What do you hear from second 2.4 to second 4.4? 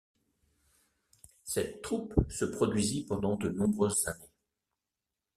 produisit pendant de nombreuses années.